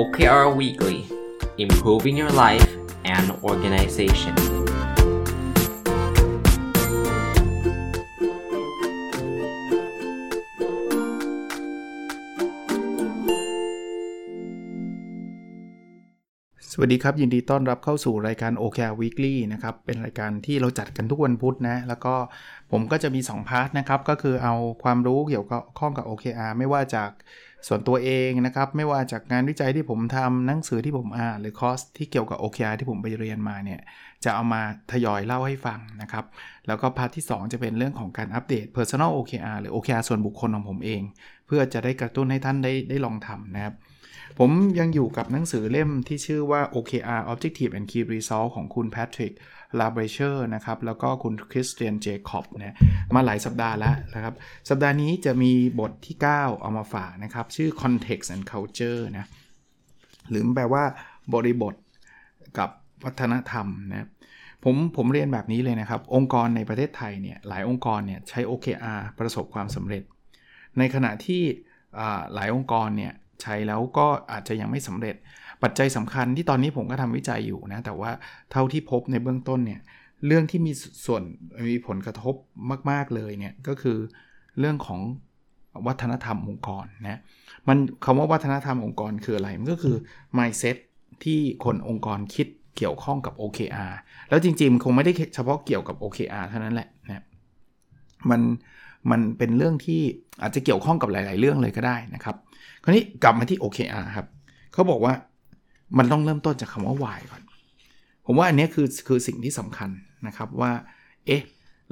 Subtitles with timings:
[0.00, 0.98] OKR Weekly
[1.56, 2.70] Improving Your Life
[3.14, 4.34] and Organization
[16.76, 22.14] สวัสดีครับ ยินดีต้อนรับเข้าสู่รายการ OKR Weekly นะครับ เป็นรายการที่เราจัดกันทุกวันพุธนะ แล้วก็
[22.70, 27.10] ผมก็จะมี 2 พาร์ทนะครับ ก็คือเอาความรู้เกี่ยวกับข้องกับ OKR ไม่ว่าจาก
[27.68, 33.80] ส่วนตัวเองนะครับ ไม่ว่าจากงานวิจัยที่ผมทำหนังสือที่ผมอ่านหรือคอร์สที่เกี่ยวกับ OKR ที่ผมไปเรียนมาเนี่ย
[34.24, 36.24] จะเอามาทยอยเล่าให้ฟังนะครับ
[36.66, 41.02] แล้วก็ part ที่ 2 จะเป็นเรื่องของการอัปเดต Personal OKR หรือ OKR ส่วนบุคคลของผมเอง
[41.46, 43.74] เพื่อจะได้กระตุ้นให้ท่านได้ได้ลองทำนะครับ
[44.38, 49.34] ผมยังอยู่กับหนังสือเล่มที่ชื่อว่า OKR Objective and Key Result ของคุณ Patrick
[49.80, 52.76] l a b r e c h e r นะครับ แล้วก็คุณ Christian Jacob นะ
[53.14, 54.34] มาหลายสัปดาห์แล้วนะครับ
[54.68, 59.26] สัปดาห์นี้จะมีบทที่ 9 เอามาฝากนะครับ ชื่อ Context and Culture นะ
[60.30, 60.84] หรือแปลว่า
[61.34, 61.74] บริบท
[62.58, 62.70] กับ
[63.04, 64.08] วัฒนธรรมนะ
[64.64, 70.02] ผมผมเรียนแบบนี้เลยนะครับ องค์กรในประเทศไทยเนี่ยหลายองค์กรเนี่ยใช้ OKR ประสบความสำเร็จ
[70.78, 71.42] ในขณะที่
[72.34, 75.16] หลายองค์กรเนี่ยใช้แล้วก็อาจจะยังไม่สำเร็จ
[75.62, 78.10] ปัจจัยสำคัญที่ตอนนี้ผมก็ทำวิจัยอยู่นะ แต่ว่า
[78.52, 79.80] เท่าที่พบในเบื้องต้นเนี่ย
[80.26, 80.72] เรื่องที่มี
[81.06, 81.22] ส่วน
[81.70, 82.34] มีผลกระทบ
[82.90, 83.98] มาก ๆ เลยเนี่ย ก็คือ
[84.58, 85.00] เรื่องของ
[85.86, 87.20] วัฒนธรรมองค์กรนะ
[87.68, 89.96] มันคำว่าวัฒนธรรมองค์กรคืออะไร มันก็คือ
[90.38, 90.76] mindset
[91.24, 92.46] ที่คนองค์กรคิด
[92.76, 93.92] เกี่ยวข้องกับ OKR
[94.28, 97.24] แล้วจริงๆคงไม่ได้เฉพาะเกี่ยวกับ OKR เท่านั้นแหละนะ
[98.30, 98.40] มัน
[99.10, 100.00] มันเป็นเรื่องที่
[100.42, 102.36] อาจจะเกี่ยวข้องกับหลาย ๆ เรื่องเลยก็ได้นะครับ
[102.82, 104.26] คราวนี้กลับมาที่ OKR ครับ
[104.72, 105.12] เขาบอกว่า
[105.98, 107.42] มันต้องเริ่มต้นจากคำว่า why ก่อน
[108.26, 109.90] ผมว่าอันนี้คือคือสิ่งที่สำคัญ
[110.26, 110.72] นะครับว่า
[111.26, 111.42] เอ๊ะ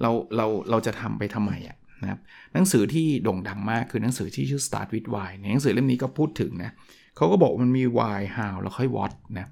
[0.00, 2.20] เราเราเราจะทำไปทำไมอะนะครับ
[2.55, 6.72] หนังสือที่โด่งดังมากคือหนังสือที่ชื่อ start with why ในหนังสือเล่มนี้ก็พูดถึงนะ
[7.17, 9.49] เขาก็บอกมันมี why how แล้วค่อย what นะ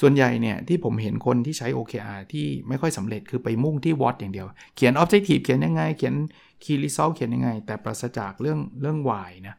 [0.00, 4.46] ส่วนใหญ่เนี่ยที่ผมเห็นคนที่ใช้ OKR ที่ไม่ค่อยสำเร็จคือไปมุ่งที่ what อย่างเดียว
[4.76, 6.14] เขียน objective เขียนยังไง เขียน
[6.62, 9.54] key result เขียนยังไง แต่ปราศจากเรื่องเรื่อง why นะ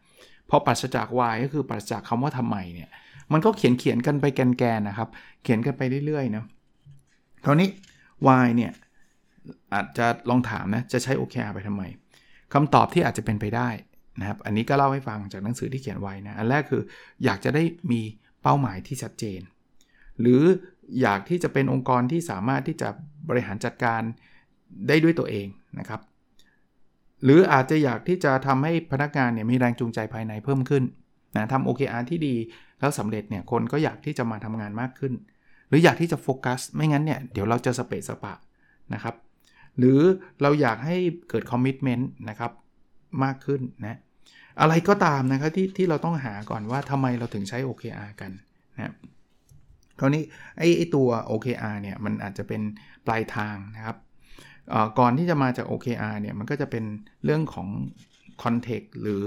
[0.50, 2.90] พอปราศจาก why ก็คือปราศจากคำว่าทำไมเนี่ย
[3.34, 5.10] มันก็เขียนเขียนกันไปแกนๆนะครับ
[5.44, 6.44] เขียนกันไปเรื่อยๆนะ
[7.46, 7.70] คราวนี้
[8.26, 8.72] why เนี่ย
[9.74, 11.84] อาจจะลองถามนะ จะใช้ OKR ไปทำไม
[12.54, 13.70] คำตอบที่อาจจะเป็นไปได้
[14.20, 16.82] นะครับ อันนี้ก็เล่าให้ฟังจากหนังสือที่เขียนไว้นะ อันแรกคือ
[17.26, 18.02] อยากจะได้มี
[18.44, 19.42] เป้าหมายที่ชัดเจน
[20.22, 20.44] หรือ
[21.02, 22.90] อยากที่จะเป็นองค์กรที่สามารถที่จะ
[23.30, 24.02] บริหารจัดการ
[24.88, 25.48] ได้ด้วยตัวเอง
[25.80, 26.02] นะครับ
[27.24, 30.84] หรืออาจจะอยากที่จะทำให้พนักงานเนี่ยมีแรงจูงใจภายในเพิ่มขึ้น
[31.36, 32.36] นะทำ OKR ที่ดี
[32.80, 35.14] แล้วสำเร็จเนี่ยคนก็อยากที่จะมาทำงานมากขึ้น
[35.68, 38.34] หรืออยากที่จะโฟกัส ไม่งั้นเนี่ยเดี๋ยวเราจะสเปซสปะ
[38.94, 39.16] นะครับ
[39.78, 40.00] หรือ
[40.42, 40.98] เราอยากให้
[41.30, 42.52] เกิดคอมมิชเมนต์นะครับ
[43.24, 44.00] มากขึ้นนะ
[44.62, 48.32] อะไรก็ตามนะครับที่ที่เราต้องหาก่อนว่าทำไมเราถึงใช้ OKR กัน
[48.76, 48.94] นะ
[50.00, 50.24] คราวนี้
[50.58, 52.62] ไอ้ไอตัว OKR เนี่ยมันอาจจะเป็น
[53.06, 53.98] ปลายทางนะครับ
[55.00, 56.86] ก่อนที่จะมาจาก OKR เนี่ยมันก็จะเป็น
[57.26, 57.68] เรื่องของ
[58.44, 59.24] คอนเทกต์หรือ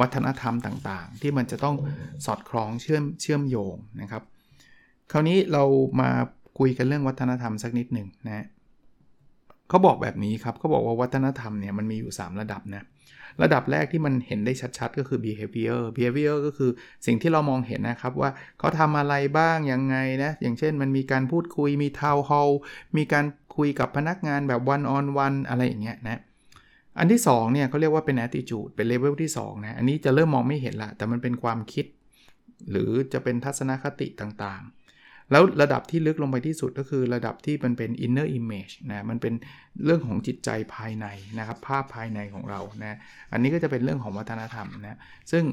[0.00, 1.76] วัฒนธรรมต่างๆ ที่มันจะต้อง
[2.26, 4.22] สอดคล้องเชื่อมเชื่อมโยงนะครับ
[5.12, 5.64] คราวนี้เรา
[6.00, 6.10] มา
[6.58, 8.46] คุยกันเรื่องวัฒนธรรมสักนิดหนึ่งนะ
[9.68, 12.84] เขาบอกแบบนี้ครับเขาบอกว่าวัฒนธรรมเนี่ยมันมีอยู่ 3 ระดับนะ
[13.42, 16.70] ระดับแรกที่มันเห็นได้ชัดๆ ก็คือ behavior behavior ก็คือ
[17.06, 22.52] สิ่งที่เรามองเห็นนะครับว่าเขาทำอะไรบ้างยังไงนะ อย่างเช่นมันมีการพูดคุยมี town hall
[22.96, 23.24] มีการ
[23.56, 26.20] คุยกับพนักงานแบบ one on one อะไรอย่างเงี้ยนะ
[26.98, 31.86] อันที่2เนี่ยเขาเรียกว่าเป็น attitude เป็น level ที่2นะอันนี้จะเริ่มมองไม่เห็นละแต่มันเป็นความคิด
[32.70, 39.34] หรือจะเป็นทัศนคติต่างๆ แล้วระดับที่ลึกลงไปที่สุดก็คือระดับที่มันเป็น inner image นะมันเป็น
[39.84, 41.06] เรื่องของจิตใจภายใน
[41.38, 42.98] นะครับภาพภายในของเรานะ
[43.32, 44.98] อันนี้ก็จะเป็นเรื่องของวัฒนธรรมนะ
[45.32, 45.44] ซึ่ง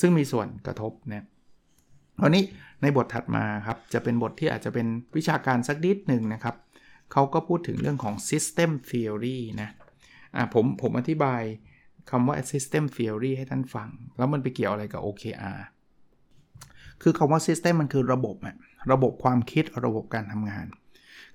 [0.00, 1.24] ซึ่งมีส่วนกระทบนะ
[2.22, 2.42] วันนี้
[2.82, 4.86] ในบทถัดมาครับจะเป็นบทที่อาจจะเป็น
[5.16, 6.56] วิชาการสักนิดหนึ่งนะครับ
[7.12, 9.70] เขาก็พูดถึงเรื่องของ system theory นะ
[10.36, 11.42] อะผมผมอธิบาย
[12.10, 13.88] คำว่า system theory ให้ท่านฟัง
[14.18, 15.58] แล้วมันไปเกี่ยวอะไรกับ OKR
[17.02, 18.56] คือคำว่า system มันคือระบบอะ
[18.92, 20.66] ระบบความคิดระบบการทำงาน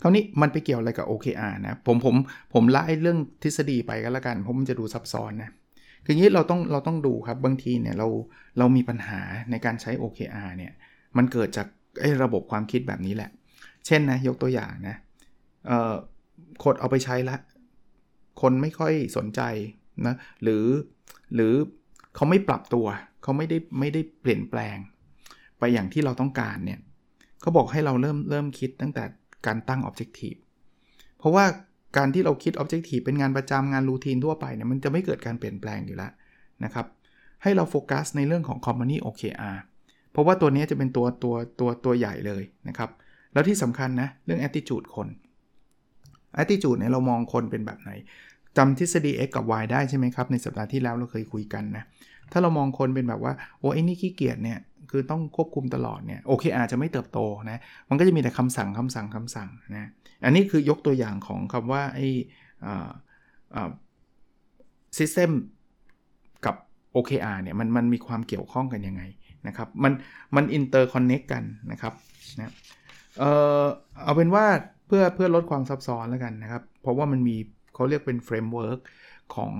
[0.01, 2.15] คราวนี้มันไปเกี่ยวอะไรกับ OKR นะ ผมผม
[2.53, 5.49] ผมละไอ้เรื่องทฤษฎีไปก็แล้วกันเพราะมันจะดูซับซ้อนนะ
[6.03, 8.07] คืออย่างนี้เราต้องเราต้องดูครับบางทีเนี่ยเรา
[8.57, 9.21] เรามีปัญหา
[9.51, 10.73] ในการใช้ OKR เนี่ย
[11.17, 11.67] มันเกิดจาก
[12.01, 13.29] ไอ้ระบบความคิดแบบนี้แหละ
[13.85, 14.95] เช่นนะยกตัวอย่างนะ
[15.67, 15.93] เอ่อ
[16.63, 17.35] คนเอาไปใช้ละ
[18.41, 19.41] คนไม่ค่อยสนใจ
[20.05, 20.65] นะหรือ
[21.35, 21.53] หรือ
[22.15, 22.85] เขาไม่ปรับตัว
[23.23, 24.77] เขาไม่ได้ไม่ได้เปลี่ยนแปลง
[25.59, 26.79] ไปอย่างที่เราต้องการเนี่ย
[27.41, 29.03] เขาบอกให้เราเริ่มเริ่มคิดตั้งแต่
[29.45, 30.39] การตั้ง Objective
[31.17, 31.45] เพราะว่า
[31.97, 36.11] การที่เราคิด Objective เป็นงานประจำงานรูทีนทั่วไปเนี่ยมันจะไม่เกิดการเปลี่ยนแปลงอยู่แล้ว
[36.63, 36.85] นะครับ
[37.43, 39.57] ให้เราโฟกัสในเรื่องของ Company OKR
[40.11, 42.89] เพราะว่าตัวนี้จะเป็นตัวตัวตัวตัวใหญ่เลยนะครับ
[43.33, 45.07] แล้วที่สำคัญนะ เรื่อง attitude คน
[46.41, 47.91] attitude เนี่ยเรามองคนเป็นแบบไหน
[48.57, 51.83] จำทฤษฎี x กับ y ได้ใช่ไหมครับ ในสัปดาห์ที่แล้วเราเคยคุยกันนะ
[52.31, 54.59] ถ้าเรามองคนเป็นแบบว่า โอ้ไอ้นี่ขี้เกียจเนี่ย
[54.91, 57.59] คือต้องควบคุมตลอดเนี่ย โอเคอาจจะไม่เติบโตนะ
[57.89, 59.89] มันก็จะมีแต่คำสั่งคำสั่งคำสั่งนะ
[60.25, 62.07] อันนี้คือยกตัวอย่างของคำว่าไอ้
[64.97, 65.31] system
[66.45, 66.55] กับ
[66.95, 69.01] OKR เนี่ยมันมันมีความเกี่ยวข้องกันยังไง
[69.47, 69.93] นะครับ มัน
[70.35, 71.93] มัน interconnect กันนะครับ
[72.39, 72.53] นะ
[73.19, 73.23] เอ
[73.61, 73.63] อ
[74.03, 74.45] เอาเป็นว่า
[74.87, 77.35] เพื่อเพื่อลดความซับซ้อนแล้วกันนะครับ เพราะว่ามันมี
[77.73, 78.79] เขาเรียกเป็น framework
[79.35, 79.51] ของ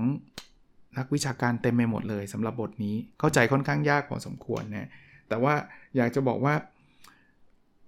[0.98, 4.88] นักวิชาการเต็มไปหมดเลยสำหรับบทนี้เข้าใจค่อนข้างยากพอสมควรนะ
[5.28, 5.54] แต่ว่า
[5.96, 6.54] อยากจะบอกว่า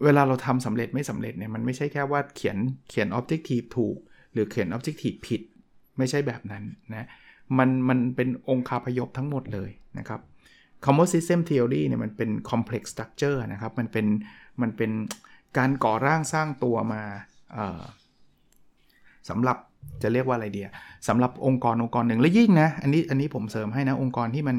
[0.05, 2.59] เวลาเราทำสำเร็จไม่สำเร็จเนี่ยมันไม่ใช่แค่ว่าเขียน
[2.89, 3.97] เขียน objective ถูก
[4.33, 5.41] หรือเขียน objective ผิด
[5.99, 7.09] ไม่ใช่แบบนั้นนะ
[7.59, 10.21] มันมันเป็นองค์คาพยพทั้งหมดเลยนะครับ
[10.85, 14.07] คำว่า system theory เนี่ยมันเป็น complex structure นะครับ มันเป็น
[14.63, 14.91] มันเป็น
[15.59, 17.03] การก่อร่างสร้างตัวมา
[19.29, 19.57] สำหรับ
[20.03, 20.69] จะเรียกว่าอะไรเดีย
[21.09, 24.57] สำหรับองค์กรองค์กรหนึ่งและยิ่งนะอันนี้อันนี้ผมเสริมให้นะองค์กรที่มัน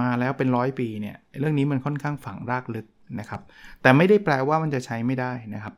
[0.00, 2.86] มาแล้วเป็นร้อยปีเนี่ยเรื่องนี้มันค่อนข้างฝังรากลึก
[3.20, 3.40] นะครับ
[3.82, 5.74] แต่ไม่ได้แปลว่ามันจะใช้ไม่ได้นะครับ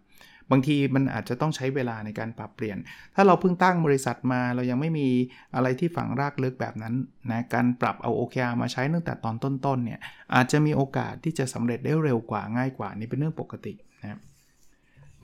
[0.51, 2.79] บางทีมันอาจจะต้องใช้เวลาในการปรับเปลี่ยน
[3.15, 5.09] ถ้าเราเพิ่งตั้งบริษัทมา เรายังไม่มี
[5.55, 6.95] อะไรที่ฝังรากลึกแบบนั้น
[7.31, 10.01] นะ การปรับเอา OKR มาใช้ตั้งแต่ตอนต้นๆเนี่ย
[10.35, 14.21] อาจจะมีโอกาสที่จะสำเร็จได้เร็วกว่าง่ายกว่านี่เป็นเรื่องปกตินะครับ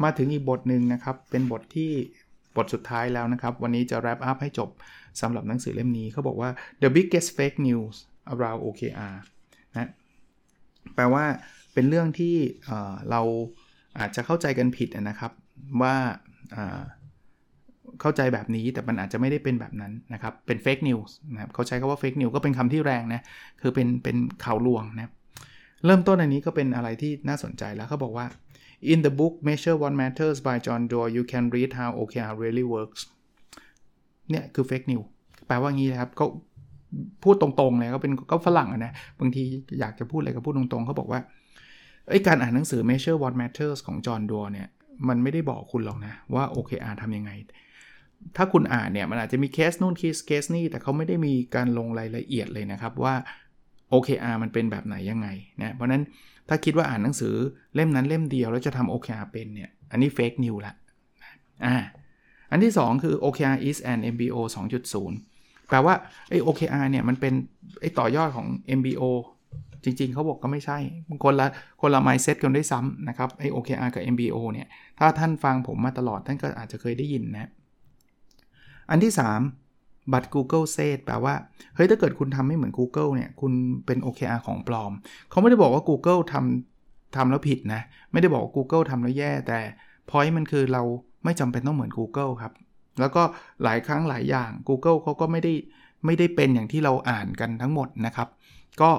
[0.05, 1.91] มาถึงอีกบทหนึ่งนะครับ เป็นบทที่
[2.57, 4.71] บทสุดท้ายแล้วนะครับ วันนี้จะ wrap up ให้จบ
[5.21, 6.51] สำหรับหนังสือเล่มนี้เขาบอกว่า
[6.83, 7.95] the biggest fake news
[8.33, 9.17] around OKR
[9.73, 9.91] นะ
[10.95, 11.25] แปลว่า
[11.75, 12.35] เป็นเรื่องที่
[13.11, 13.21] เรา
[13.99, 15.33] อาจจะเข้าใจกันผิดนะครับ
[15.83, 15.95] ว่า
[18.01, 23.23] เข้าใจแบบนี้แต่มันอาจจะไม่ได้เป็นแบบนั้นนะครับ เป็น fake news นะครับเขาใช้คาว่า fake news ก็เป็นคำที่แรงนะ
[23.61, 25.11] คือเป็นเป็นข่าวลวงนะ
[25.87, 28.27] เริ่มต้นอันนี้ก็เป็นอะไรที่น่าสนใจแล้วเขาบอกว่า
[28.93, 32.67] In the book Measure What Matters by John Doerr you can read how OKR really
[32.75, 33.01] works
[34.31, 35.07] เนี่ยคือ fake news
[35.47, 36.25] แปลว่างี้นะครับก็
[37.23, 39.43] พูดตรงๆเลยก็เป็นก็ฝรั่งนะ บางที
[39.81, 41.21] อยากจะพูดอะไรก็พูดตรงๆ เขาบอกว่า
[42.11, 44.69] ไอ้การอ่านหนังสือ Measure What Matters ของ John Doerr เนี่ย
[45.09, 47.31] มันไม่ได้บอกคุณหรอกนะ ว่า OKR ทำยังไง
[48.37, 53.15] ถ้าคุณอ่านเนี่ย มันอาจจะมีเคสนู่นเคสเคสนี่ แต่เขาไม่ได้มีการลงรายละเอียดเลยนะครับ ว่า
[53.93, 55.29] OKR มันเป็นแบบไหนยังไง
[55.63, 56.03] นะเพราะนั้น
[56.49, 57.35] ถ้าคิดว่าอ่านหนังสือ
[57.75, 60.75] เล่มนั้นเล่มเดียวแล้วจะทำ OKR เป็นเนี่ยอันนี้เฟกนิวละ
[61.65, 61.77] อ่า
[62.51, 64.37] อันที่ 2 คือ OKR is an MBO
[65.05, 65.95] 2.0 แปลว่า
[66.31, 67.35] ไอ้ OKR เนี่ยมันเป็น
[67.81, 68.47] ไอ้ต่อยอดของ
[68.79, 69.03] MBO
[69.85, 70.79] จริงๆ เขาบอกก็ไม่ใช่
[71.25, 71.47] คนละ
[71.81, 77.51] คนละ mindset กันได้ซ้ำนะครับไอ้ OKR กับ MBO เนี่ย ถ้าท่านฟังผมมาตลอดท่านก็อาจจะเคยได้ยินนะ
[78.91, 79.70] อันที่ 3
[80.13, 81.35] บัตร Google said แปลว่า
[81.75, 83.53] เฮ้ย ถ้าเกิดคุณทำไม่เหมือน Google เนี่ย คุณ
[83.87, 84.93] เป็น OKR ของปลอม
[85.31, 87.83] เขาไม่ได้บอกว่า Google ทำทำแล้วผิดนะ
[88.13, 89.59] ไม่ได้บอกว่า Google ทำแล้วแย่ แต่
[90.11, 90.83] point มันคือเรา
[91.25, 92.53] ไม่จำเป็นต้องเหมือน Google ครับ
[93.01, 93.23] แล้วก็
[93.63, 95.53] หลายครั้งหลายอย่าง Google เขาก็ไม่ได้
[96.07, 98.29] ไม่ได้เป็นอย่างที่เราอ่านกันทั้งหมดนะครับ
[98.81, 98.91] ก็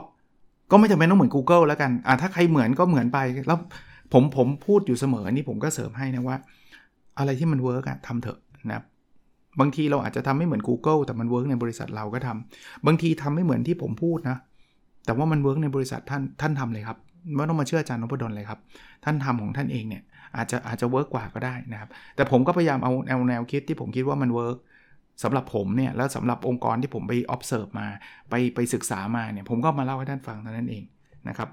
[0.71, 3.59] ก็ไม่จำเป็นต้องเหมือน Google แล้วกันอ่าถ้าใครเหมือนก็เหมือนไป แล้ว
[4.13, 6.38] ผมผมพูดอยู่เสมอนี่ผมก็เสริมให้นะว่า
[7.18, 8.39] อะไรที่มัน work อะทำเถอะ
[8.69, 8.83] นะครับ
[9.59, 14.37] บางทีเราอาจจะทำไม่เหมือน Google แต่มัน work ในบริษัทเราก็ทำบางทีทำไม่เหมือนที่ผมพูดนะ
[15.06, 16.97] แต่ว่ามัน work ในบริษัทท่านท่านทำเลยครับ
[17.35, 18.59] ไม่ต้องมาเชื่ออาจารย์นพดลเลยครับ
[19.04, 20.04] ท่านทำของท่านเองเนี่ย
[20.35, 24.57] อาจจะอาจจะ work กว่าก็ได้นะครับ แต่ผมก็พยายามเอาแนวแนวคิดที่ผมคิดว่ามัน work
[25.23, 27.87] สำหรับผมเนี่ยแล้วสำหรับองค์กรที่ผมไป observe มา
[28.30, 30.83] ไปไปศึกษามาเนี่ยผมก็มาเล่าให้ท่านฟังเท่านั้นเอง
[31.30, 31.49] นะครับ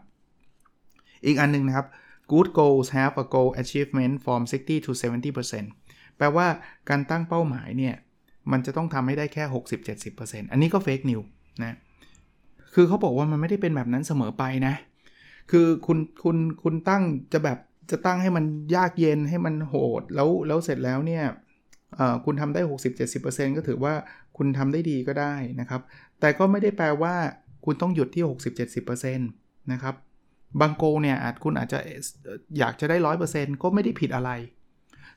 [1.26, 1.87] อีกอันนึงนะครับ
[2.32, 5.88] good goals have a goal achievement from 60 to 70%
[6.18, 6.46] แปลว่า
[6.90, 7.94] การตั้งเป้าหมายเนี่ย
[8.52, 9.44] มันจะต้องทำให้ได้แค่
[9.98, 11.26] 60-70%อันนี้ก็ fake news
[11.64, 11.76] นะ
[12.75, 14.75] คือเขาบอกว่ามันไม่ได้เป็นแบบนั้นเสมอไปนะ
[15.50, 17.58] คือคุณคุณคุณตั้งจะแบบ
[17.90, 18.44] จะตั้งให้มัน
[18.76, 21.25] ยากเย็นให้มันโหด แล้วแล้วเสร็จแล้วเนี่ย
[22.25, 22.60] คุณทำได้
[23.08, 23.94] 60-70%ก็ถือว่า
[24.37, 25.80] คุณทำได้ดีก็ได้นะครับ
[26.20, 27.14] แต่ก็ไม่ได้แปลว่า
[27.64, 28.25] คุณต้องหยุดที่
[28.76, 29.94] 60-70%นะครับ
[30.60, 31.78] บางโกเนี่ยอาจคุณอาจจะ
[32.58, 32.96] อยากจะได้
[33.30, 34.30] 100%ก็ไม่ได้ผิดอะไร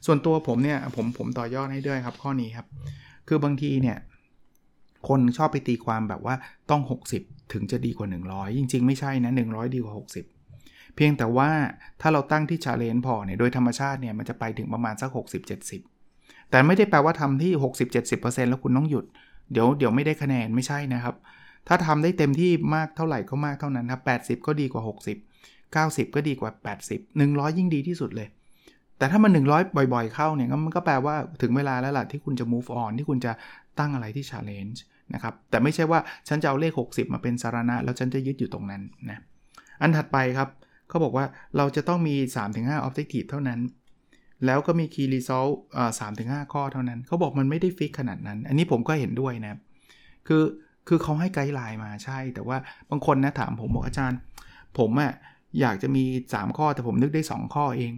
[0.06, 2.68] ส่วนตัวผมเนี่ยผมผมต่อยอดให้ด้วยครับข้อนี้ครับ
[3.28, 3.98] คือบางทีเนี่ย
[5.08, 6.36] คนชอบไปตีความแบบว่า
[6.70, 6.82] ต้อง
[7.18, 9.94] 60 ถึงจะดีกว่า 100 จริง ๆ ไม่ใช่นะ 100 ดีกว่า
[10.44, 11.50] 60 เพียงแต่ว่า
[12.02, 15.10] ถ้าเราตั้งที่ชาเลนจ์พอเนี่ยโดยธรรมชาติเนี่ยมันจะไปถึงประมาณสัก
[15.80, 17.52] 60-70 แต่ไม่ได้แปลว่าทำที่
[18.02, 19.06] 60-70%แล้วคุณต้องหยุด
[19.52, 21.16] เดี๋ยวเดี๋ยวไม่ได้คะแนนไม่ใช่นะครับ
[21.68, 24.02] ถ้าทำได้เต็มที่มากเท่าไหร่ก็มากเท่านั้นครับ
[24.40, 26.52] 80 ก็ดีกว่า 60 90 ก็ดีกว่า
[26.88, 28.28] 80 100 ยิ่งดีที่สุดเลย
[29.02, 33.32] แต่ถ้ามัน100 บ่อยๆ เข้าเนี่ยมันก็แปลว่าถึงเวลาแล้วล่ะที่คุณจะ move on ที่คุณจะ
[33.80, 34.80] ตั้งอะไรที่ challenge
[35.14, 39.20] นะครับแต่ไม่ใช่ว่าฉันจะเอาเลข 60 มาเป็นสารณะ แล้วฉันจะยึดอยู่ตรงนั้นนะ
[39.82, 40.50] อันถัดไปครับ
[40.90, 41.26] เขาบอกว่า
[41.58, 42.16] เราจะต้องมี
[42.52, 43.60] 3-5 objective เท่านั้น
[44.46, 45.92] แล้วก็มี key result อ่า
[46.22, 49.60] 3-5ข้อเท่านั้น เขาบอกมันไม่ได้ fix ขนาดนั้น อันนี้ผมก็เห็นด้วยนะ
[50.28, 50.44] คือ
[50.88, 52.58] คือเขาให้ guideline มาใช่ แต่ว่า
[52.90, 54.20] บางคนนะถามผมบอกอาจารย์
[54.80, 55.12] ผมอะ
[55.62, 56.04] อยากจะมี
[56.34, 57.94] 3 ข้อแต่ผมนึกได้ 2 ข้อเอง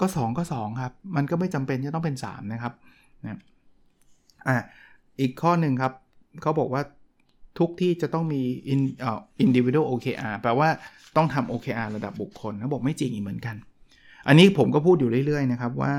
[0.00, 2.72] ก็ 2 ก็ 2 ครับ มันก็ไม่จำเป็นจะต้องเป็น 3 นะครับ
[3.22, 3.38] นะ
[4.48, 4.56] อะ
[5.20, 5.92] อีกข้อหนึ่งครับ
[6.42, 6.82] เขาบอกว่า
[7.58, 10.68] ทุกที่จะต้องมี in เอ่อ individual OKR แปลว่า
[11.16, 13.56] ต้องทำ OKR ระดับบุคคลเขาบอกไม่จริงอีกเหมือนกัน
[14.26, 15.94] อันนี้ผมก็พูดอยู่เรื่อยๆนะครับว่า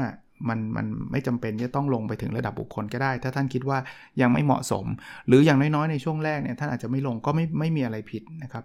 [0.49, 3.77] มันมันไม่จำเป็นจะต้องลงไปถึงระดับบุคคลก็ได้ ถ้าท่านคิดว่า
[4.21, 4.85] ยังไม่เหมาะสม
[5.27, 8.63] หรืออย่างน้อยๆ ในช่วงแรกเนี่ยท่านอาจจะไม่ลงก็ไม่ไม่มีอะไรผิดนะครับ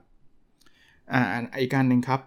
[1.12, 1.22] อ่า
[1.60, 2.20] อีกการหนึ่งครับ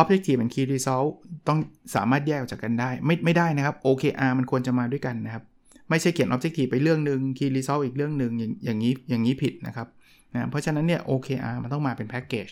[0.00, 1.10] objective and key result
[1.48, 1.58] ต้อง
[1.94, 5.44] สามารถแยกออกจากกันได้ ไม่ไม่ได้นะครับ OKR มันควรจะมาด้วยกันนะครับ
[5.90, 9.88] ไม่ใช่เขียน objective ไปเรื่องหนึ่ง key result อีกเรื่องหนึ่งอย่างอย่างนี้อย่างนี้ผิดนะครับ
[10.34, 12.48] นะเพราะฉะนั้นเนี่ย OKR มันต้องมาเป็นแพ็กเกจ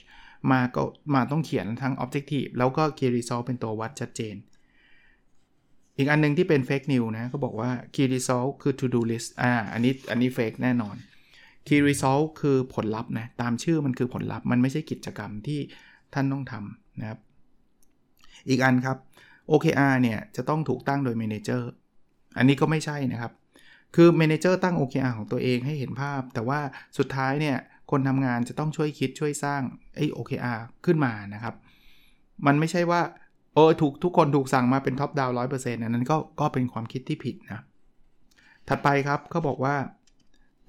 [0.52, 0.82] มาก็
[1.14, 4.34] มาต้องเขียนทั้ง objective แล้วก็ key result เป็นตัววัดชัดเจน
[5.96, 10.96] อีกอันนึงที่เป็น fake news นะก็บอกว่า key result คือ to do list อ่าอันนี้อันนี้ fake แน่นอน
[11.66, 15.60] key result คือผลลัพธ์นะตามชื่อมันคือผลลัพธ์มันไม่ใช่กิจกรรมที่
[16.14, 17.18] ท่านต้องทำนะครับ
[18.48, 18.96] อีกอันครับ
[19.50, 21.62] OKR เนี่ยจะต้องถูกตั้งโดย manager
[22.36, 23.32] อันนี้ก็ไม่ใช่นะครับ
[23.94, 26.60] คือ manager ตั้ง OKR ของตัวเองให้เห็นภาพ แต่ว่า
[26.98, 27.56] สุดท้ายเนี่ย
[27.90, 29.62] คนทำงานจะต้องช่วยคิดช่วยสร้าง
[29.96, 31.54] ไอ้ OKR ขึ้นมานะครับ
[32.46, 33.00] มันไม่ใช่ว่า
[33.54, 37.62] เออถูกทุกคนถูกสั่งมาเป็นท็อปดาวร้อยเปอร์เซ็นต์อันนั้นก็ก็เป็นความคิดที่ผิดนะ
[38.68, 39.76] ถัดไปครับเขาบอกว่า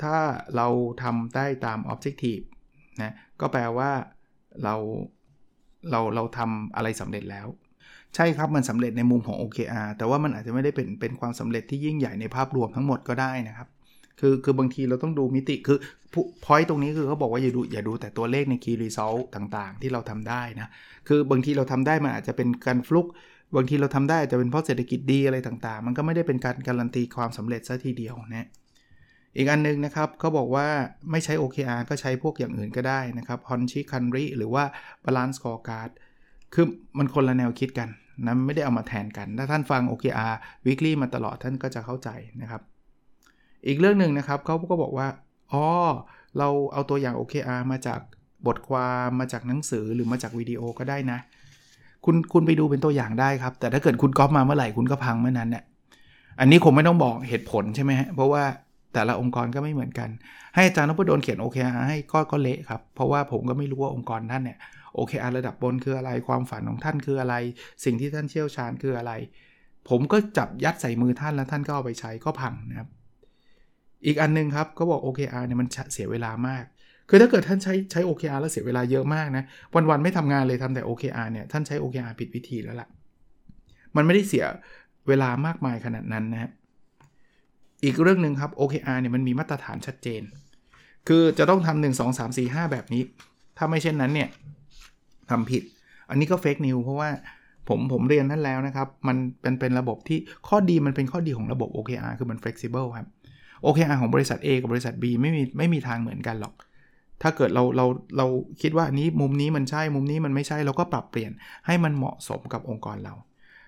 [0.01, 0.15] ถ้า
[0.55, 0.67] เรา
[1.03, 2.45] ทำได้ตาม Objective
[3.01, 3.91] นะก็แปลว่า
[4.63, 4.75] เรา
[5.91, 7.47] เราเราทำอะไรสำเร็จแล้ว
[8.15, 13.67] ใช่ครับมันสำเร็จในมุมของ OKR แต่ว่ามันอาจจะไม่ได้เป็นเป็นความสำเร็จที่ยิ่งใหญ่ในภาพรวมทั้งหมดก็ได้นะครับ
[14.19, 15.77] คือคือบางทีเราต้องดูมิติคือ
[16.45, 20.69] พอยต์ตรงนี้คือเขาบอกว่าอย่าดูอย่าดูแต่ตัวเลขใน Key Result ต่างๆ ที่เราทำได้นะ
[21.07, 23.07] คือบางทีเราทำได้มันอาจจะเป็นการฟลุก
[23.55, 28.47] บางทีเราทำได้อาจจะเป็นเพราะเศรษฐกิจดีอะไรต่างๆ มันก็ไม่ได้เป็นการการันตีความสำเร็จซะทีเดียวนะ
[29.37, 30.67] อีกอันนึงนะครับเขาบอกว่า
[31.11, 34.63] ไม่ใช้ OKR ก็ใช้พวกอย่างอื่นก็ได้นะครับ h o n c h i Country หรือว่า
[35.05, 35.91] Balance Scorecard
[36.53, 36.65] คือ
[36.97, 37.89] มันคนละแนวคิดกัน
[38.25, 40.33] นะไม่ได้เอามาแทนกัน ถ้าท่านฟัง OKR
[40.65, 42.09] weekly มาตลอดท่านก็จะเข้าใจ
[42.41, 42.61] นะครับ
[43.67, 45.07] อีกเรื่องหนึ่งนะครับเขาก็บอกว่า
[45.51, 45.65] อ๋อ
[46.37, 47.99] เราเอาตัวอย่าง OKR มาจาก
[48.47, 51.19] บทความมาจากหนังสือหรือมาจากวิดีโอก็ได้นะ
[52.05, 55.63] คุณคุณไปดูเป็นตัวอย่างได้ครับ แต่ถ้าเกิดคุณก๊อปมาเมื่อไหร่คุณก็พังเมื่อนั้นเนี่ย
[56.39, 58.43] อันนี้ผมไม่ต้องบอกเหตุผลใช่ไหมฮะเพราะว่า
[58.93, 60.09] แต่ละองค์กรก็ไม่เหมือนกัน
[60.55, 64.57] ให้อาจารย์นพดลเขียน OKR ให้ก็ก็เละครับ เพราะว่าผมก็ไม่รู้ว่าองค์กรท่านเนี่ย
[64.97, 67.35] OKR ระดับบนคืออะไร ความฝันของท่านคืออะไร
[67.85, 69.11] สิ่งที่ท่านเชี่ยวชาญคืออะไร
[69.89, 72.89] ผมก็จับยัดใส่มือท่านแล้วท่านก็เอาไปใช้ก็พังนะครับ
[74.05, 76.63] อีกอันนึงครับก็บอก OKR เนี่ยมันเสียเวลามาก
[77.09, 79.43] คือถ้าเกิดท่านใช้ใช้ OKR แล้วเสียเวลาเยอะมากนะ
[79.89, 82.87] วันๆไม่ทำงานเลยทำแต่ OKR เนี่ยท่านใช้ OKR ผิดวิธีแล้วล่ะ
[83.95, 84.45] มันไม่ได้เสีย
[85.07, 86.51] เวลามากมายขนาดนั้นนะครับ
[87.83, 90.21] อีกเรื่องหนึ่งครับ OKR เนี่ยมันมีมาตรฐานชัดเจน
[91.07, 93.01] คือจะต้องทำหนึ่งสองสามสี่ห้าแบบนี้
[93.57, 94.29] ถ้าไม่เช่นนั้นเนี่ย
[95.29, 95.63] ทำผิด
[96.09, 97.09] อันนี้ก็เฟกนิวเพราะว่า
[97.69, 103.07] ผมผมเรียนท่านแล้วนะครับ มันเป็นเป็นระบบที่ข้อดีมันเป็นข้อดีของระบบ OKR คือมัน flexible ครับ
[103.65, 106.53] OKR ของบริษัท A กับบริษัท B ไม่มีไม่มีทางเหมือนกันหรอก
[107.21, 107.85] ถ้าเกิดเราเรา
[108.17, 108.27] เรา
[108.61, 111.31] คิดว่านี้มุมนี้มันใช่มุมนี้มันไม่ใช่เราก็ปรับเปลี่ยน
[111.65, 113.13] ให้มันเหมาะสมกับองค์กรเรา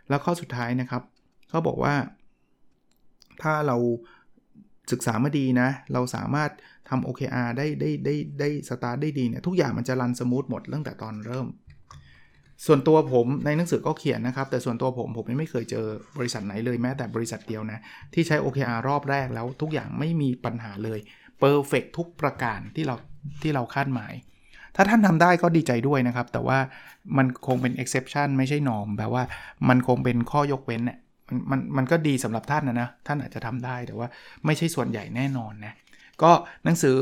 [0.09, 1.01] แล้วข้อสุดท้ายนะครับ
[1.49, 1.93] เขาบอกว่า
[3.41, 3.77] ถ้าเรา
[4.91, 6.51] ศึกษามาดีนะ เราสามารถ
[6.89, 11.47] ทำ OKR ได้ได้ได้ได้สตาร์ทได้ดีเนี่ย ทุกอย่างมันจะ run smooth หมดตั้งแต่ตอนเริ่ม
[12.65, 15.85] ส่วนตัวผมในหนังสือก็เขียนนะครับ แต่ส่วนตัวผมผมไม่เคยเจอ
[16.17, 17.79] บริษัทไหนเลยแม้แต่บริษัทเดียวนะ
[18.13, 20.99] ที่ใช้ OKR รอบแรกแล้วทุกอย่างไม่มีปัญหาเลย
[21.37, 22.95] perfect ทุกประการที่เรา
[23.41, 24.13] ที่เราคาดหมาย
[24.75, 26.57] ถ้าท่านทำได้ก็ดีใจด้วยนะครับ แต่ว่า
[27.17, 29.23] มันคงเป็น exception ไม่ใช่ norm แปลว่า
[29.69, 30.99] มันคงเป็นข้อยกเว้นเนี่ย
[31.29, 34.07] มันมันมันก็ดีสำหรับท่านนะนะ ท่านอาจจะทำได้แต่ว่า
[34.45, 35.73] ไม่ใช่ส่วนใหญ่แน่นอนนะ
[36.21, 36.31] ก็
[36.65, 36.95] หนังสือ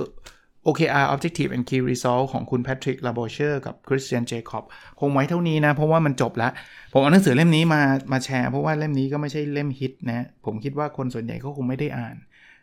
[0.65, 3.53] OKR Objective and Key Result ของคุณ Patrick l a b o c h e r
[3.65, 4.63] กับ Christian Jacob
[4.99, 6.51] คงไว้เท่านี้นะ เพราะว่ามันจบแล้ว
[6.93, 12.15] ผมเอาหนังสือเล่มนี้มามาแชร์ เพราะว่าเล่มนี้ก็ไม่ใช่เล่มฮิตนะ ผมคิดว่าคนส่วนใหญ่ก็คงไม่ได้อ่าน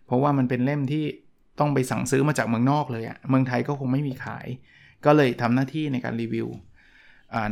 [0.07, 1.05] เพราะว่ามันเป็นเล่มที่
[1.61, 4.47] ต้องไปสั่งซื้อมาจากเมืองนอกเลยอะเมืองไทยก็คงไม่มีขาย
[5.05, 6.49] ก็เลยทำหน้าที่ในการรีวิว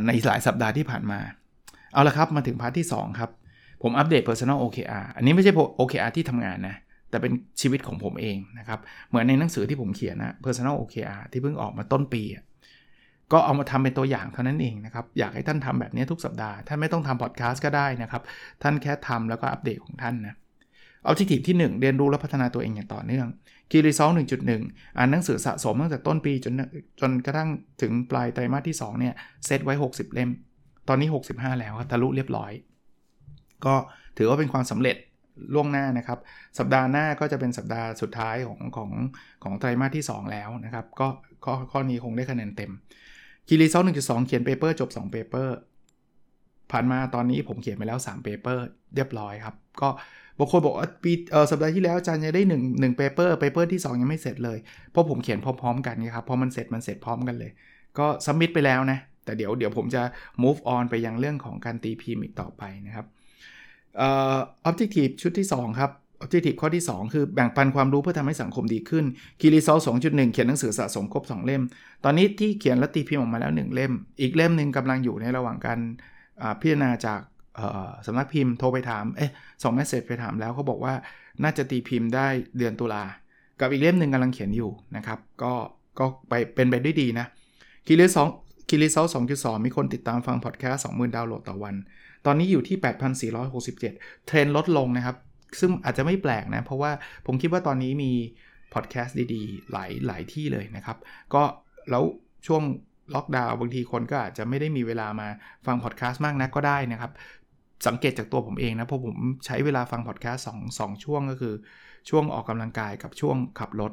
[0.05, 1.19] ในหลายสัปดาห์ที่ผ่านมา
[1.93, 3.31] เอาละครับมาถึง part ที่ 2 ครับ
[3.81, 6.75] ผมอัปเดต Personal OKR อันนี้ไม่ใช่ OKR ที่ทำงานนะ
[7.09, 7.31] แต่เป็น
[7.61, 8.79] ชีวิตของผมเองนะครับ
[9.09, 12.23] เหมือนในหนังสือที่ผมเขียนนะ Personal OKR ที่เพิ่งออกมาต้นปี
[13.33, 18.21] ก็เอามาทำเป็นตัวอย่างเท่านั้นเองนะครับ อยากให้ท่านทำแบบนี้ทุกสัปดาห์ ท่านไม่ต้องทำพอดแคสต์ก็ได้นะครับ
[18.63, 20.35] ท่านแค่ทำแล้วก็อัปเดตของท่านนะ
[21.03, 23.27] เอาที่ถีที่ 1 เรียนรู้และพัฒนาตัวเองอย่างต่อเนื่อง
[23.71, 24.11] Key Result
[24.53, 26.53] 1.1 อ่านหนังสือสะสมตั้งแต่ต้นปีจน
[26.99, 27.49] จนกระทั่ง
[27.81, 29.13] ถึงปลายไตรมาสที่2เนี่ย
[29.45, 30.29] เซตไว้ 60 เล่ม
[30.87, 32.51] ตอนนี้ 65 แล้วทะลุเรียบร้อย
[33.65, 33.75] ก็
[34.17, 34.97] ถือว่าเป็นความสำเร็จ
[35.53, 36.19] ล่วงหน้านะครับ
[36.59, 38.91] สัปดาห์หน้าก็จะเป็นสัปดาห์สุดท้ายของของ
[39.43, 41.07] ของไตรมาสที่ 2 แล้วนะครับ ก็
[41.45, 42.71] ข้อข้อนี้คงได้คะแนนเต็ม
[43.47, 45.55] Key Result 1.2เขียน paper จบ2 paper
[46.71, 48.63] ผ่านมาตอนนี้ผมเขียนไปแล้ว3 paper
[48.95, 49.89] เรียบร้อยครับ ก็
[50.37, 54.57] บางคนบอกว่าปีเออสัปดาห์ที่แล้วอาจารย์จะได้1 1 paper paper ที่ 2 ยังไม่เสร็จเลย
[54.91, 57.51] เพราะผมเขียนพร้อมๆ กันครับพอมันเสร็จมันเสร็จพร้อมกันเลย
[57.97, 60.01] ก็สมิธไปแล้วนะแต่เดี๋ยวเดี๋ยวผมจะ
[60.43, 63.05] move on ไปยังเรื่องของการตีพิมพ์อีกต่อไปนะครับ
[64.01, 64.03] อ
[64.35, 64.37] อ
[64.69, 65.91] objective ชุดที่ 2 ครับ
[66.23, 69.05] objective ข้อที่ 2 คือแบ่งปันความรู้เพื่อทำให้สังคมดีขึ้น
[69.39, 71.63] คีรีซอล2.1 เขียนหนังสือสะสมครบ 2 เล่ม
[72.03, 75.79] ตอนนี้ที่เขียนและตีพิมพ์ออกมาแล้ว 1 เล่ม อีกเล่มหนึ่งกำลังอยู่ในระหว่างการ
[76.61, 77.19] พิจารณาจาก
[78.05, 79.31] สำนักพิมพ์โทรไปถาม เอ๊ะ
[79.63, 80.93] ส่งเมสเซจไปถามแล้วเขาบอกว่า
[81.43, 82.27] น่าจะตีพิมพ์ได้
[82.57, 83.03] เดือนตุลา
[83.59, 85.53] กับอีกเล่มหนึ่งกำลังเขียนอยู่นะครับ ก็
[85.99, 87.25] ก็ไปเป็นไปด้วยดีนะ
[87.87, 88.27] Key Result
[88.69, 91.75] Key Result 2.2 มีคนติดตามฟังพอดแคสต์20,000 ดาวน์โหลดต่อวัน
[92.25, 92.77] ตอนนี้อยู่ที่
[93.31, 95.15] 8,467 เทรนลดลงนะครับ
[95.59, 96.91] ซึ่งอาจจะไม่แปลกนะ เพราะว่า
[97.25, 98.11] ผมคิดว่าตอนนี้มี
[98.73, 100.97] พอดแคสต์ดีๆ หลายหลายที่เลยนะครับ
[101.33, 101.43] ก็
[101.89, 102.03] แล้ว
[102.47, 102.63] ช่วง
[103.15, 105.27] ล็อกดาวน์บางทีคนก็อาจจะไม่ได้มีเวลามา
[105.65, 107.11] ฟังพอดแคสต์มากนักก็ได้นะครับ
[107.87, 111.53] สังเกตจากตัวผมเองนะ เพราะผมใช้เวลาฟังพอดแคสต์สองสองช่วงก็คือ
[112.09, 113.91] ช่วงออกกำลังกายกับช่วงขับรถ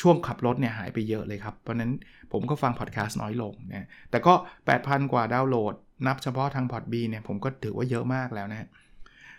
[0.00, 1.92] ช่วงขับรถเนี่ยหายไปเยอะเลยครับ เพราะนั้น
[2.32, 4.34] ผมก็ฟังพอดแคสต์น้อยลงนะแต่ก็
[4.72, 5.74] 8,000 กว่าดาวน์โหลด
[6.06, 8.68] นับเฉพาะทางพอดบีเนี่ยผมก็ถือว่าเยอะมากแล้วนะ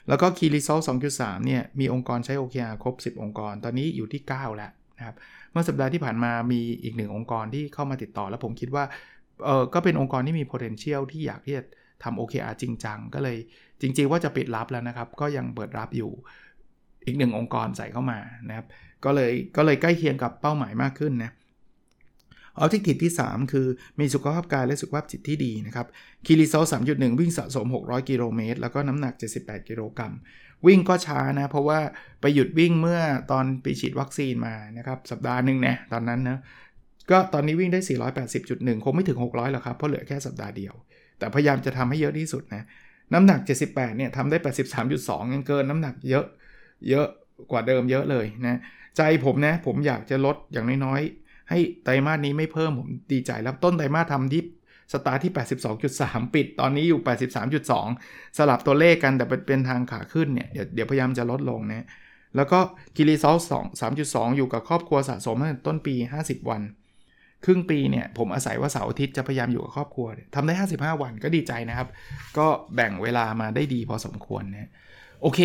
[0.07, 5.15] แล้วก็ Key Result 2.3เนี่ยมีองค์กรใช้ OKR ครบ 10 องค์กร ตอนนี้อยู่ที่ 9 แล้วนะครับ
[5.51, 8.83] เมื่อสัปดาห์ที่ผ่านมามีอีกหนึ่งองค์กรที่เข้ามาติดต่อ แล้วผมคิดว่า
[9.45, 11.63] เออก็เป็นองค์กรที่มี potential ที่อยากที่จะ
[12.03, 13.37] ทำ OKR จริงจังก็เลย
[13.81, 16.11] จริง ๆ ว่าจะปิดรับแล้วนะครับ ก็ยังเปิดรับอยู่
[17.05, 18.65] อีกหนึ่งองค์กรใส่เข้ามานะครับ
[19.05, 21.31] ก็เลยก็เลยใกล้เคียงกับเป้าหมายมากขึ้นนะ
[22.61, 23.67] ออบเจกตีที่ 3 คือ
[23.99, 25.87] มีสุขภาพกายและสุขภาพจิตที่ดีนะครับ
[26.25, 26.55] คีรีโซ
[26.89, 30.13] 3.1 วิ่งสะสม 600 กิโลเมตร แล้วก็น้ำหนัก 78 กิโลกรัม
[30.67, 31.79] วิ่งก็ช้านะ เพราะว่า
[32.21, 36.39] ไปหยุดวิ่งเมื่อตอนไปฉีดวัคซีนมานะครับ สัปดาห์หนึ่งนะตอนนั้นนะ
[37.11, 37.79] ก็ตอนนี้วิ่งได้
[38.31, 40.73] 480.1 คงไม่ถึง 600หรอกครับ เพราะเหลือแค่สัปดาห์เดียว
[41.19, 42.63] แต่พยายามจะทำให้เยอะที่สุดนะ
[43.13, 44.37] น้ำหนัก 78 เนี่ยทำได้
[44.85, 46.25] 83.2 ยังเกินน้ำหนักเยอะ
[46.89, 47.07] เยอะ
[47.51, 48.59] กว่าเดิมเยอะเลยนะ
[48.97, 54.43] ใจผมนะผมอยากจะลดอย่างน้อยๆ ให้ไตรมาสนี้ไม่เพิ่มผมดีใจแล้วต้นไตรมาสทำที่
[54.93, 55.33] สตาร์ที่
[55.83, 57.01] 82.3 ปิด ตอนนี้อยู่
[57.67, 61.85] 83.2 สลับตัวเลขกันแต่เป็นทางขาขึ้นเนี่ย เดี๋ยวเดี๋ยวพยายามจะลดลงนะ
[62.35, 62.59] แล้วก็
[62.95, 66.61] กิริซอล2 3.2 อยู่กับครอบครัวสะสมตั้งแต่ต้นปี 50 วัน
[67.45, 71.87] ครึ่งปีเนี่ย ผมอาศัยว่าเสาร์อาทิตย์จะพยายามอยู่กับครอบครัวทำได้ 55 วันก็ดีใจนะครับ
[72.37, 74.69] ก็แบ่งเวลามาได้ดีพอสมควรนะ
[75.21, 75.41] โอเค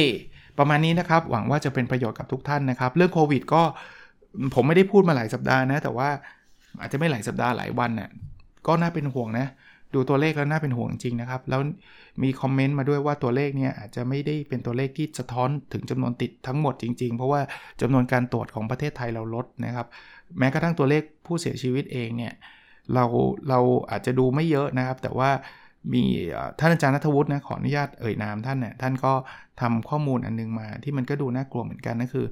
[0.58, 3.62] ประมาณนี้นะครับ หวังว่าจะเป็นประโยชน์กับทุกท่านนะครับ เรื่องโควิดก็
[4.54, 6.08] ผมไม่ได้พูดมาหลายสัปดาห์นะ แต่ว่า
[6.80, 8.10] อาจจะไม่หลายสัปดาห์หลายวันน่ะ
[8.66, 9.46] ก็น่าเป็นห่วงนะ
[9.94, 11.60] ดูตัวเลขแล้วน่าเป็นห่วงจริงนะครับ แล้ว
[12.22, 17.40] มีคอมเมนต์มาด้วยว่าตัวเลขเนี่ยอาจจะไม่ได้เป็นตัวเลขที่สะท้อนถึงจำนวนติดทั้งหมดจริง ๆ เพราะว่า
[17.80, 19.86] จำนวนการตรวจของประเทศไทยเราลดนะครับ
[20.38, 22.32] แม้กระทั่งตัวเลขผู้เสียชีวิตเองเนี่ย
[22.94, 23.04] เรา
[23.48, 25.30] เราอาจจะดูไม่เยอะนะครับ แต่ว่า
[25.92, 26.02] มี
[26.58, 29.12] ท่านอาจารย์นัทวุฒินะขออนุญาตเอ่ยนามท่านเนี่ยท่านก็
[29.60, 32.26] ทำข้อมูลอันนึงมาที่มันก็ดูน่ากลัวเหมือนกันนั่นคือ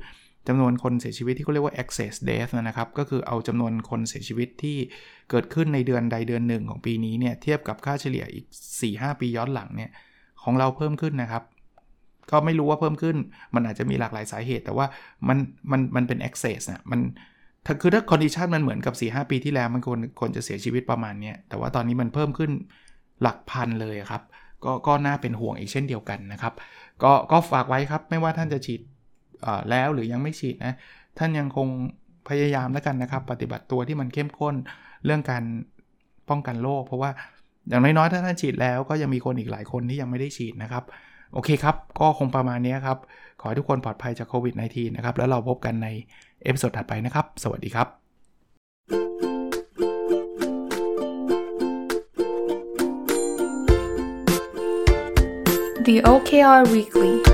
[0.49, 4.77] จำนวนคนเสียชีวิตที่เขาเรียกว่า excess death นะครับ ก็คือเอาจำนวนคนเสียชีวิตที่
[5.31, 8.45] เกิดขึ้นในเดือนใดเดือนหนึ่งของปีนี้เนี่ยเทียบกับค่าเฉลี่ยอีก
[8.83, 9.91] 4-5 ปีย้อนหลังเนี่ย
[10.43, 11.43] ของเราเพิ่มขึ้นนะครับ
[12.31, 13.17] ก็ไม่รู้ว่าเพิ่มขึ้น
[13.55, 14.87] มันอาจจะมีหลากหลายสาเหตุ แต่ว่า
[15.29, 15.39] มัน
[15.71, 17.01] มันมันเป็น excess นะมัน
[17.67, 22.51] ถ้าคือถ้า condition มันเหมือนกับ 4-5 ปีที่แล้วมันคนคนจะเสียชีวิตประมาณนี้แต่ว่าตอนนี้มันเพิ่มขึ้น
[23.23, 24.23] หลักพันเลยครับ
[24.65, 26.55] ก็ก็น่าเป็นห่วงอีกเช่นเดียวกันนะครับ
[27.03, 28.81] ก็ก็ฝากไว้ครับไม่ว่าท่านจะฉีด
[29.71, 30.75] แล้วหรือยังไม่ฉีดนะ
[31.19, 31.69] ท่านยังคง
[32.29, 34.55] พยายามแล้วกันนะครับ ปฏิบัติตัวที่มันเข้มข้น
[35.05, 35.43] เรื่องการ
[36.31, 37.11] ป้องกันโรคเพราะว่า
[37.69, 40.85] อย่างน้อยๆถ้าท่านฉีดแล้วก็ยังมีคนอีกหลายคนที่ยังไม่ได้ฉีดนะครับ
[41.33, 42.99] โอเคครับ ก็คงประมาณนี้ครับ
[43.41, 45.89] ขอให้ทุกคนปลอดภัยจากโควิด -19 นะครับ แล้วเราพบกันใน
[46.43, 47.89] episode ถัดไปนะครับ สวัสดีครับ
[55.87, 57.34] The OKR Weekly